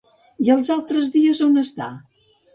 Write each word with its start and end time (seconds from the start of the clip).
I 0.47 0.49
els 0.53 0.71
altres 0.75 1.11
dies 1.19 1.43
on 1.51 1.61
s'està? 1.61 1.93